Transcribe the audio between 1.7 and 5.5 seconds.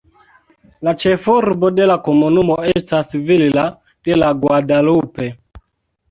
de la komunumo estas Villa de Guadalupe.